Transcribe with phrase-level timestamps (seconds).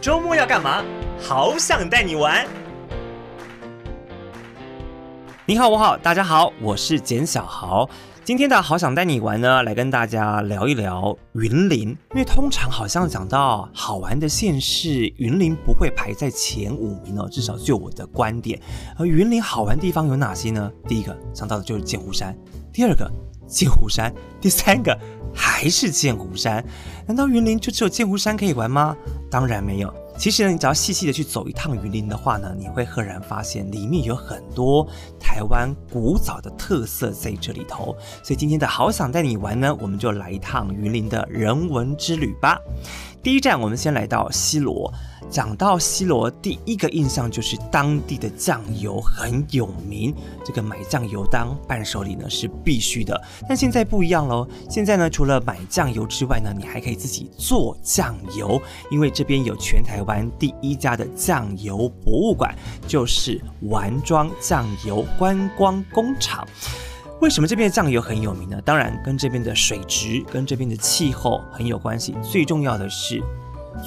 [0.00, 0.82] 周末要干嘛？
[1.20, 2.46] 好想带你玩。
[5.44, 7.86] 你好，我好，大家好，我是简小豪。
[8.24, 11.88] 今天的好想带你玩呢，来跟大家聊一聊云林。
[11.90, 18.58] 因为通常好像讲到好玩的县市，云林不会排在前五名哦，至少就我的观点。
[18.96, 20.72] 而云林好玩地方有哪些呢？
[20.88, 22.34] 第一个想到的就是剑湖山，
[22.72, 23.06] 第二个
[23.50, 24.96] 剑湖山，第三个。
[25.32, 26.64] 还是剑湖山？
[27.06, 28.96] 难道云林就只有剑湖山可以玩吗？
[29.30, 29.94] 当然没有。
[30.18, 34.84] 其实呢，你只要细细的去走一趟云林的话呢，你会赫然发现里面有很多
[35.20, 37.96] 台湾古早的特色在这里头。
[38.24, 42.58] 所以今天的好想带你玩呢，我们就来一趟云林的人文之旅吧。
[43.22, 44.90] 第一站，我们先来到西螺。
[45.28, 50.14] 讲到西螺，第一个印象就是当地的酱油很有名。
[50.42, 53.20] 这个买酱油当伴手礼呢是必须的。
[53.46, 58.60] 但现在不一样喽，现在呢除了买酱油之外呢，你还可以自己做酱油，
[58.90, 62.54] 因为这边有全台湾第一家的酱油博物馆，
[62.88, 66.48] 就是丸庄酱油观光工厂。
[67.20, 68.60] 为什么这边的酱油很有名呢？
[68.64, 72.14] 当然跟这边的水质、跟这边的气候很有关系。
[72.22, 73.22] 最重要的是。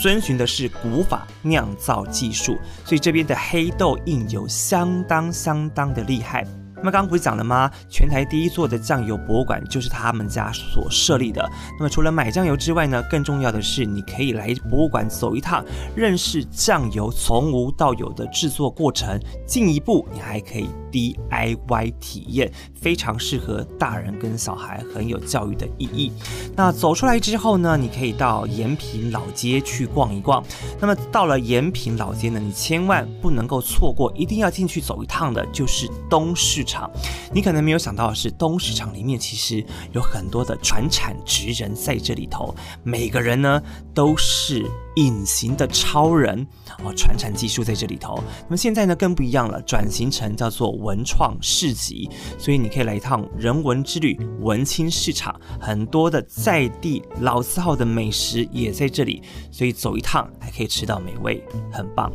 [0.00, 6.46] 遵循的是古法酿造技术，所以这边的黑豆印油相当相当的厉害。
[6.82, 7.70] 那么刚刚不是讲了吗？
[7.88, 11.48] 全台第一座的酱油博物馆就是他们家所设立的。
[11.78, 19.16] 那么除了买酱油之外呢，更重要的是你可以来博物馆走一趟，认识酱油从无到有的制作过程。
[19.46, 26.12] 进一步，你还可以 DIY 体验，非常适合大人跟小孩，很有教育的意义。
[26.56, 30.42] 那走出来之后呢，你可以到延平老街去逛一逛。
[30.80, 36.90] 那么到了延平老街呢，你千万不能够错过，一定要进去走一趟的，就是东市场。
[37.34, 43.62] 你可能没有想到的是，东市场里面其实有很多的传产职人在这里头，每个人呢
[43.94, 44.64] 都是
[44.96, 46.46] 隐形的超人
[46.84, 48.22] 哦，传产技术在这里头。
[48.44, 62.10] 那么现在呢更不一样了，转型成叫做文创市集，所以你可以来一趟人文之旅，文青市场，很多的在地老字号的美食也在这里，所以走一趟还可以吃到美味，很棒。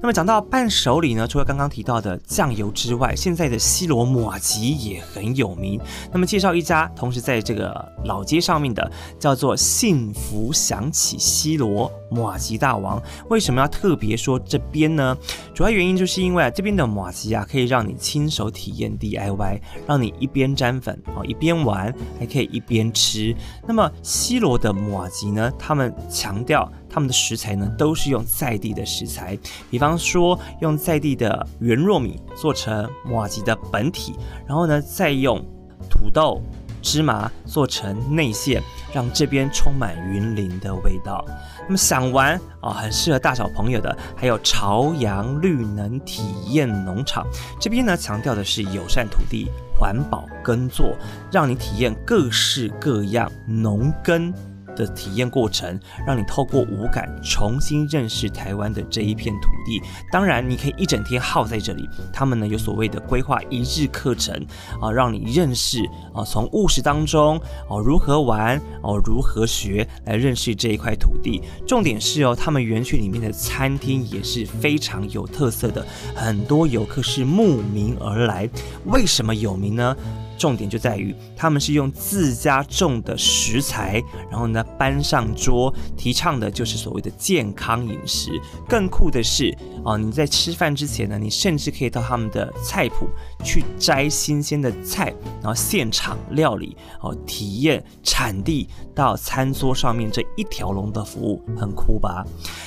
[0.00, 5.80] 那么讲到伴手礼呢，除了刚刚提到的酱油之外，现在的西螺麻糬也很有名。
[6.12, 13.02] 那么介绍一家，同时在这个老街上面的，叫做幸福响起西螺麻糬大王。
[13.30, 15.16] 为什么要特别说这边呢？
[15.54, 23.34] 主要原因就是因为啊，这边的麻糬啊，可以让你亲手体验 DIY，让你一边沾粉哦，一边玩，还可以一边吃。
[23.66, 26.70] 那么西罗的麻糬呢，他们强调。
[26.94, 29.36] 他们的食材呢，都是用在地的食材，
[29.68, 34.14] 比方说用在地的圆糯米做成麻糬的本体，
[34.46, 35.44] 然后呢，再用
[35.90, 36.40] 土豆、
[36.80, 38.62] 芝麻做成内馅，
[38.92, 41.24] 让这边充满云林的味道。
[41.66, 47.26] 那么想玩啊，很适合大小朋友的，还有朝阳绿能体验农场，
[47.58, 50.94] 这边呢，强调的是友善土地、环保耕作，
[51.32, 54.32] 让你体验各式各样农耕。
[54.74, 59.82] 的体验过程，让你透过五感重新认识台湾的这一片土地。
[60.10, 61.88] 当然，你可以一整天耗在这里。
[62.12, 64.34] 他们呢，有所谓的规划一日课程
[64.80, 71.42] 啊，让你认识啊，从务实当中哦，如何玩哦，如何学来认识这一块土地。
[71.66, 78.48] 重点是哦，他们园区里面的餐厅也是非常有特色的，很多游客是慕名而来。
[78.86, 79.96] 为什么有名呢？
[80.36, 88.30] 重点就在于他们是用自家种的食材，然后呢搬上桌，提倡的就是所谓的健康饮食。
[88.68, 93.08] 更酷的是哦，你在吃饭之前呢，你甚至可以到他们的菜谱
[93.44, 102.24] 去摘新鲜的菜，然后现场料理哦，体验产地到餐桌上面这一条龙的服务，很酷吧？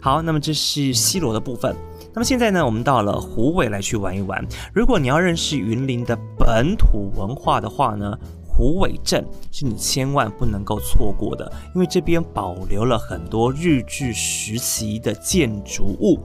[0.00, 1.74] 好，那么这是西螺的部分。
[2.12, 4.44] 那么现在呢，我们到了虎尾来去玩一玩。
[4.74, 16.18] 如果你要认识云林的本土文化的话呢，虎尾镇是你千万不能够错过的，因为这边保留了很多日据时期的建筑物，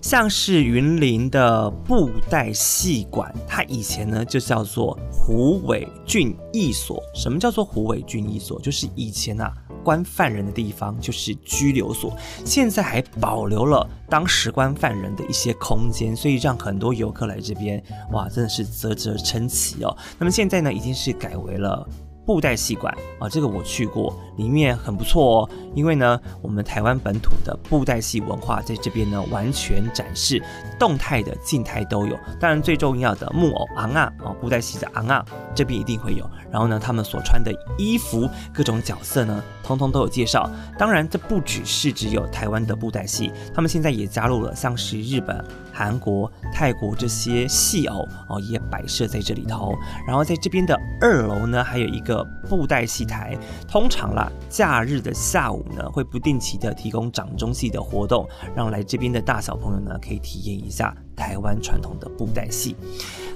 [0.00, 7.00] 像是云林的布袋戏馆，它以前呢就叫做虎尾郡役所。
[7.14, 8.60] 什么叫做虎尾郡役所？
[8.60, 9.52] 就是以前啊。
[9.82, 17.82] 关犯人的地方就是拘留所，现在还保留了当时关犯人的一些空间，所以让很多游客来这边，
[18.12, 19.96] 哇，真的是啧啧称奇哦。
[20.18, 21.86] 那么现在呢，已经是改为了
[22.24, 25.50] 布袋戏馆啊，这个我去过，里面很不错哦。
[25.74, 30.42] 因为呢，我们台湾本土的布袋戏文化在这边呢完全展示，
[30.78, 32.16] 动态的、静态都有。
[32.38, 35.24] 当然最重要的木偶昂啊，哦，布袋戏的昂啊，
[35.54, 36.28] 这边一定会有。
[36.50, 40.50] 然后呢，他们所穿的衣服、各种角色呢，通通都有介绍。
[40.78, 45.42] 当然，这不只是只有台湾的布袋戏，他们现在也加入了像是日本、
[45.72, 49.74] 韩国、泰国这些戏偶哦，也摆设在这里头。
[50.06, 53.36] 然后在这边的二楼呢，还有一个的布袋戏台。
[53.66, 62.76] 通常啦，假日的下午呢，会不定期的提供掌中戏的活动，让来这边的大小朋友呢，可以体验一下台湾传统的布袋戏。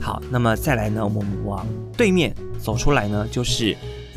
[0.00, 3.75] 好，那么再来呢，我们往对面走出来呢，就是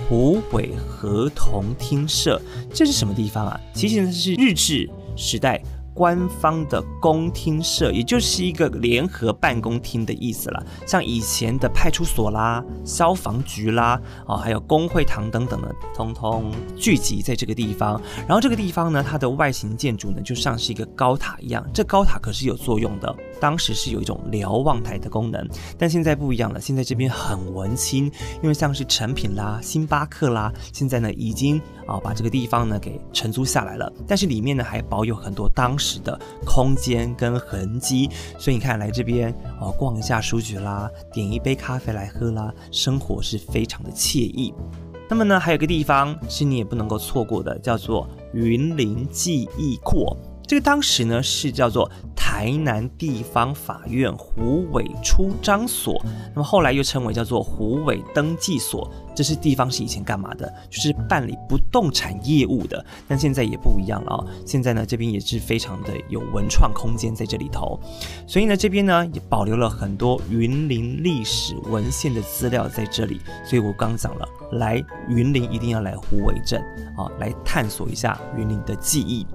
[0.09, 2.41] 湖尾合同厅舍。
[2.73, 3.59] 这是什么地方啊？
[3.73, 5.61] 其实呢，是日治时代。
[5.99, 10.65] 官方的公厅社，也就是一个联合办公厅的意思了。
[10.87, 18.01] 像以前的派出所啦、消防局啦，啊，还有工会堂等等的，通通聚集在这个地方。
[18.25, 21.61] 然后这个地方呢，它的外形建筑呢，就像是一个高塔一样。
[21.73, 25.47] 这高塔可是有作用的，当时是有一种瞭望台的功能，
[25.77, 26.59] 但现在不一样了。
[26.59, 33.91] 现在这边很文青，因为像是成品啦、星巴克啦，现在呢已经啊、把这个地方呢给承租下来了。
[34.07, 35.99] 但是里面呢还保有很多当时。
[36.01, 44.53] 的空间跟痕迹，所以你看来这边哦，逛一下书局啦，点一杯咖啡来喝啦，生活是非常的惬意。
[45.09, 50.15] 那么呢，还有个地方是你也不能够错过的，叫做云林记忆库。
[50.49, 56.03] 这个当时呢是叫做台南地方法院虎尾出张所，
[56.33, 58.91] 那么后来又称为叫做虎尾登记所。
[59.15, 60.51] 这是地方是以前干嘛的？
[60.67, 62.83] 就是办理不动产业务的。
[63.07, 67.79] 但现在也不一样了哦，现在呢这边也是非常的有文创空间在这里头，
[68.25, 73.21] 所以呢这边呢也保留了很多云林历史文献的资料在这里。
[73.45, 76.59] 所以我刚讲了，来云林一定要来虎尾镇
[76.97, 79.27] 啊，来探索一下云林的记忆。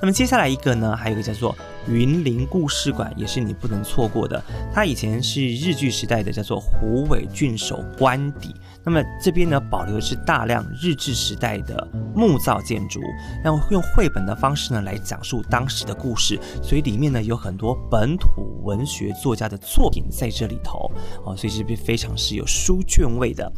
[0.00, 1.54] 那么接下来一个呢，还有一个叫做
[1.86, 4.42] 云林故事馆，也是你不能错过的。
[4.72, 8.54] 它以前是日据时代的，叫做虎尾郡守官邸。
[8.90, 12.98] 那么这边呢，保留的是大量日治时代的木造建筑，
[13.44, 20.90] 然后用绘本的方式呢来讲述当时的故事，所以里面呢有很多本土文学作家的作品在这里头
[21.24, 23.48] 哦，所以这边非常是有书卷味的。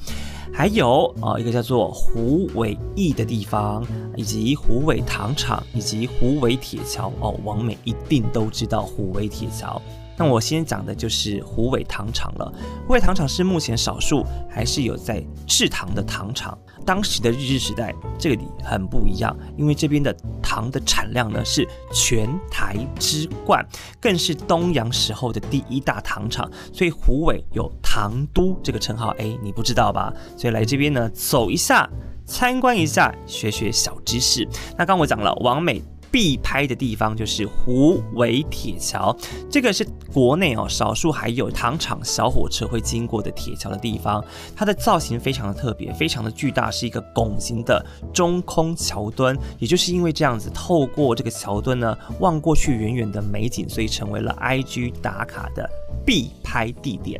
[0.52, 3.82] 还有啊、哦，一个叫做虎尾驿的地方，
[4.14, 9.80] 以及虎尾糖厂，以及虎尾铁桥哦，王美一定都知道虎尾铁桥。
[10.16, 12.52] 那我先讲的就是虎尾糖厂了。
[12.86, 16.56] 虎尾糖厂是目前少数还是有在制糖的糖厂。
[16.84, 20.12] 当时的日治时代，这里很不一样，因为这边的
[20.42, 23.64] 糖的产量呢是全台之冠，
[24.00, 29.10] 更是东洋时候的第一大糖厂，所以虎尾有糖都这个称号。
[29.18, 30.12] 哎，你不知道吧？
[30.36, 31.88] 所以来这边呢，走一下，
[32.26, 34.48] 参观一下，学学小知识。
[34.76, 35.82] 那刚我讲了，王美。
[36.12, 39.16] 必拍的地方就是虎尾铁桥，
[39.50, 39.82] 这个是
[40.12, 44.22] 国内哦少数还有糖厂小火车会经过的铁桥的地方。
[44.54, 49.36] 它的造型非常的特别，非常的巨大，是一个拱形的中空桥墩。
[49.58, 55.66] 也就是因为这样子，透过这个桥墩呢，望过去远远的美景，所以成为了 IG 打卡的
[56.04, 57.18] 必拍地点。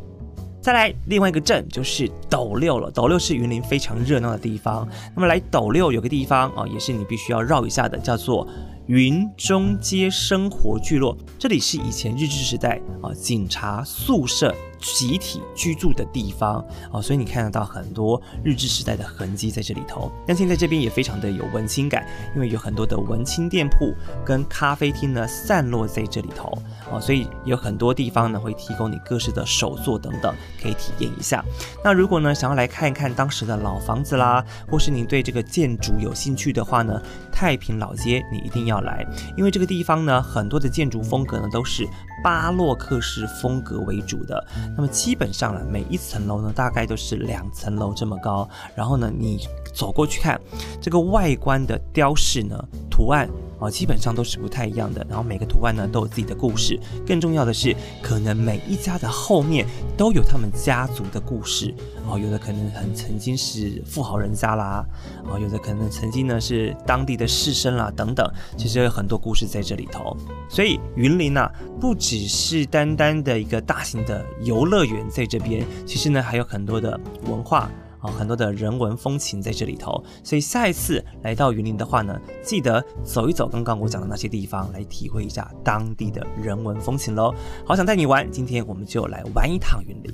[0.60, 4.86] 再来另外一个镇就是斗六了，斗六是云林非常热闹的地方。
[5.16, 8.46] 那么来斗六有个地方啊、也是你必须要绕一下的，叫做。
[8.88, 14.52] 云中街生活聚落，这里是以前日治时代啊警察宿舍
[14.82, 20.10] 集体居住的地方啊，所以你看得到很多日治时代的痕迹在这里头。
[20.26, 23.94] 但现在这边也非常的有文青感，因为有很多的文青店铺
[24.24, 26.50] 跟咖啡厅呢散落在这里头
[26.90, 31.44] 啊，所以有很多地方呢会提供你各式的手作等等，可以体验一下。
[31.84, 41.86] 那如果呢想要来看一看当时的老房子啦，或是你对这个建筑有兴趣的话呢，太平老街你一定要来，因为这个地方呢，很多的建筑风格呢都是
[42.22, 44.44] 巴洛克式风格为主的。
[44.76, 48.48] 那么基本上呢，每一层楼呢大概都是两层楼这么高。
[48.74, 50.40] 然后呢，你走过去看
[50.80, 52.56] 这个外观的雕饰呢，
[52.90, 53.28] 图案。
[53.62, 56.76] 哦，基本上都是不太一样的，然后每个图案呢都有自己的故事。
[57.06, 59.64] 更重要的是，可能每一家的后面
[59.96, 61.72] 都有他们家族的故事。
[62.08, 64.84] 哦，有的可能很曾经是富豪人家啦，
[65.30, 70.16] 哦，有的可能曾经呢是当地的士绅啦等等，其实有很多故事在这里头。
[70.48, 71.48] 所以云林啊，
[71.80, 77.70] 不只是单单的一个大型的游乐园在这边，其实呢还有很多的文化。
[78.02, 87.32] 啊，很多的人文风情在这里头，所以下一次来到云林的话呢，记得走一走刚刚我讲的那些地方，来体会一下当地的人文风情喽。
[87.64, 90.12] 好想带你玩，今天我们就来玩一趟云林。